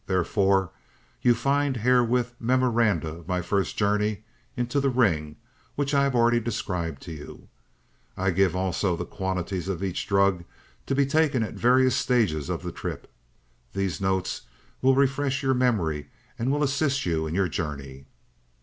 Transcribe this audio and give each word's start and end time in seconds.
Therefore, 0.07 0.71
you 1.21 1.33
will 1.33 1.37
find 1.37 1.77
herewith 1.77 2.33
memoranda 2.39 3.07
of 3.19 3.27
my 3.27 3.43
first 3.43 3.77
journey 3.77 4.23
into 4.57 4.79
the 4.79 4.89
ring 4.89 5.35
which 5.75 5.93
I 5.93 6.01
have 6.05 6.15
already 6.15 6.39
described 6.39 7.03
to 7.03 7.11
you; 7.11 7.49
I 8.17 8.31
give 8.31 8.55
also 8.55 8.95
the 8.97 9.05
quantities 9.05 9.67
of 9.67 9.83
each 9.83 10.07
drug 10.07 10.43
to 10.87 10.95
be 10.95 11.05
taken 11.05 11.43
at 11.43 11.53
various 11.53 11.95
stages 11.95 12.49
of 12.49 12.63
the 12.63 12.71
trip. 12.71 13.13
These 13.73 14.01
notes 14.01 14.41
will 14.81 14.95
refresh 14.95 15.43
your 15.43 15.53
memory 15.53 16.09
and 16.39 16.51
will 16.51 16.63
assist 16.63 17.05
you 17.05 17.27
in 17.27 17.35
your 17.35 17.47
journey. 17.47 18.07